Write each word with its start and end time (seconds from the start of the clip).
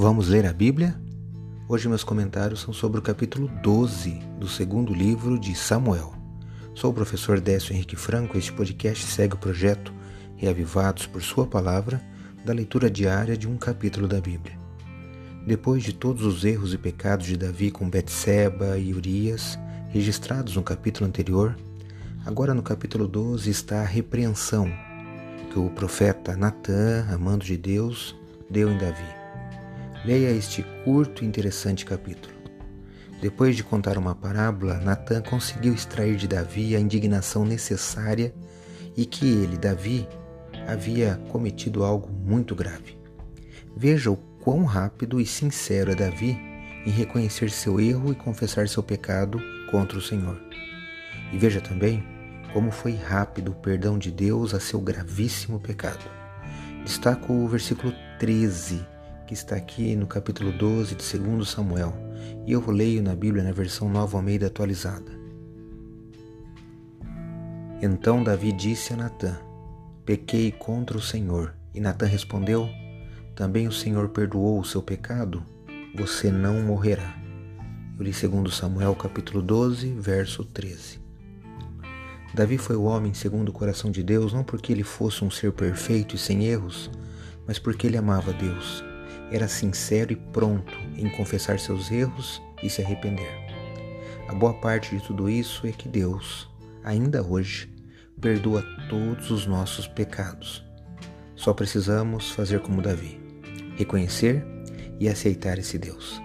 Vamos 0.00 0.28
ler 0.28 0.46
a 0.46 0.52
Bíblia? 0.52 0.94
Hoje 1.68 1.88
meus 1.88 2.04
comentários 2.04 2.60
são 2.60 2.72
sobre 2.72 3.00
o 3.00 3.02
capítulo 3.02 3.50
12 3.60 4.10
do 4.38 4.46
segundo 4.46 4.94
livro 4.94 5.36
de 5.36 5.56
Samuel. 5.56 6.14
Sou 6.72 6.92
o 6.92 6.94
professor 6.94 7.40
Décio 7.40 7.74
Henrique 7.74 7.96
Franco 7.96 8.36
e 8.36 8.38
este 8.38 8.52
podcast 8.52 9.04
segue 9.04 9.34
o 9.34 9.38
projeto 9.38 9.92
Reavivados 10.36 11.06
por 11.06 11.20
Sua 11.20 11.48
Palavra 11.48 12.00
da 12.44 12.52
leitura 12.52 12.88
diária 12.88 13.36
de 13.36 13.48
um 13.48 13.56
capítulo 13.56 14.06
da 14.06 14.20
Bíblia. 14.20 14.56
Depois 15.44 15.82
de 15.82 15.92
todos 15.92 16.24
os 16.24 16.44
erros 16.44 16.72
e 16.72 16.78
pecados 16.78 17.26
de 17.26 17.36
Davi 17.36 17.72
com 17.72 17.90
Betseba 17.90 18.78
e 18.78 18.94
Urias, 18.94 19.58
registrados 19.88 20.54
no 20.54 20.62
capítulo 20.62 21.08
anterior, 21.08 21.58
agora 22.24 22.54
no 22.54 22.62
capítulo 22.62 23.08
12 23.08 23.50
está 23.50 23.80
a 23.80 23.84
repreensão 23.84 24.70
que 25.52 25.58
o 25.58 25.68
profeta 25.70 26.36
Natã, 26.36 27.04
amando 27.10 27.44
de 27.44 27.56
Deus, 27.56 28.14
deu 28.48 28.70
em 28.70 28.78
Davi. 28.78 29.27
Leia 30.04 30.30
este 30.30 30.64
curto 30.84 31.24
e 31.24 31.26
interessante 31.26 31.84
capítulo. 31.84 32.32
Depois 33.20 33.56
de 33.56 33.64
contar 33.64 33.98
uma 33.98 34.14
parábola, 34.14 34.78
Natã 34.78 35.20
conseguiu 35.20 35.74
extrair 35.74 36.16
de 36.16 36.28
Davi 36.28 36.76
a 36.76 36.80
indignação 36.80 37.44
necessária 37.44 38.32
e 38.96 39.04
que 39.04 39.26
ele, 39.26 39.56
Davi, 39.56 40.08
havia 40.68 41.16
cometido 41.30 41.82
algo 41.82 42.08
muito 42.12 42.54
grave. 42.54 42.96
Veja 43.76 44.10
o 44.10 44.16
quão 44.16 44.62
rápido 44.64 45.20
e 45.20 45.26
sincero 45.26 45.90
é 45.90 45.96
Davi 45.96 46.38
em 46.86 46.90
reconhecer 46.90 47.50
seu 47.50 47.80
erro 47.80 48.12
e 48.12 48.14
confessar 48.14 48.68
seu 48.68 48.84
pecado 48.84 49.40
contra 49.68 49.98
o 49.98 50.02
Senhor. 50.02 50.40
E 51.32 51.36
veja 51.36 51.60
também 51.60 52.04
como 52.52 52.70
foi 52.70 52.94
rápido 52.94 53.50
o 53.50 53.56
perdão 53.56 53.98
de 53.98 54.12
Deus 54.12 54.54
a 54.54 54.60
seu 54.60 54.80
gravíssimo 54.80 55.58
pecado. 55.58 56.08
Destaco 56.84 57.32
o 57.32 57.48
versículo 57.48 57.92
13 58.20 58.97
que 59.28 59.34
está 59.34 59.56
aqui 59.56 59.94
no 59.94 60.06
capítulo 60.06 60.50
12 60.50 60.94
de 60.94 61.18
2 61.18 61.46
Samuel, 61.46 61.94
e 62.46 62.52
eu 62.52 62.64
leio 62.70 63.02
na 63.02 63.14
Bíblia 63.14 63.44
na 63.44 63.52
versão 63.52 63.86
Nova 63.86 64.16
Almeida 64.16 64.46
atualizada. 64.46 65.12
Então 67.82 68.24
Davi 68.24 68.52
disse 68.52 68.94
a 68.94 68.96
Natã: 68.96 69.38
Pequei 70.06 70.50
contra 70.50 70.96
o 70.96 71.02
Senhor. 71.02 71.54
E 71.74 71.80
Natã 71.80 72.06
respondeu: 72.06 72.70
Também 73.36 73.68
o 73.68 73.72
Senhor 73.72 74.08
perdoou 74.08 74.60
o 74.60 74.64
seu 74.64 74.82
pecado, 74.82 75.44
você 75.94 76.30
não 76.30 76.62
morrerá. 76.62 77.14
Eu 77.98 78.04
li 78.06 78.12
2 78.12 78.54
Samuel 78.54 78.96
capítulo 78.96 79.42
12, 79.42 79.92
verso 79.92 80.42
13. 80.42 81.00
Davi 82.32 82.56
foi 82.56 82.76
o 82.76 82.84
homem 82.84 83.12
segundo 83.12 83.50
o 83.50 83.52
coração 83.52 83.90
de 83.90 84.02
Deus 84.02 84.32
não 84.32 84.42
porque 84.42 84.72
ele 84.72 84.84
fosse 84.84 85.22
um 85.22 85.30
ser 85.30 85.52
perfeito 85.52 86.16
e 86.16 86.18
sem 86.18 86.46
erros, 86.46 86.90
mas 87.46 87.58
porque 87.58 87.86
ele 87.86 87.98
amava 87.98 88.32
Deus 88.32 88.87
era 89.30 89.48
sincero 89.48 90.12
e 90.12 90.16
pronto 90.16 90.72
em 90.96 91.08
confessar 91.10 91.58
seus 91.58 91.90
erros 91.90 92.42
e 92.62 92.70
se 92.70 92.82
arrepender. 92.82 93.30
A 94.28 94.34
boa 94.34 94.54
parte 94.54 94.96
de 94.96 95.02
tudo 95.02 95.28
isso 95.28 95.66
é 95.66 95.72
que 95.72 95.88
Deus, 95.88 96.48
ainda 96.84 97.22
hoje, 97.22 97.72
perdoa 98.20 98.62
todos 98.88 99.30
os 99.30 99.46
nossos 99.46 99.86
pecados. 99.86 100.64
Só 101.34 101.54
precisamos 101.54 102.30
fazer 102.30 102.60
como 102.60 102.82
Davi, 102.82 103.20
reconhecer 103.76 104.44
e 104.98 105.08
aceitar 105.08 105.58
esse 105.58 105.78
Deus. 105.78 106.20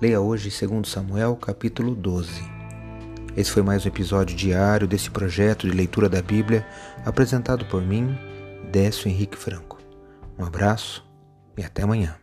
Leia 0.00 0.20
hoje 0.20 0.48
2 0.50 0.88
Samuel 0.88 1.36
capítulo 1.36 1.94
12. 1.94 2.30
Esse 3.36 3.50
foi 3.50 3.62
mais 3.62 3.84
um 3.84 3.88
episódio 3.88 4.36
diário 4.36 4.88
desse 4.88 5.10
projeto 5.10 5.68
de 5.68 5.76
leitura 5.76 6.08
da 6.08 6.22
Bíblia 6.22 6.66
apresentado 7.04 7.66
por 7.66 7.82
mim, 7.82 8.16
Décio 8.70 9.08
Henrique 9.08 9.36
Franco. 9.36 9.78
Um 10.38 10.44
abraço 10.44 11.09
e 11.60 11.64
até 11.64 11.82
amanhã. 11.82 12.16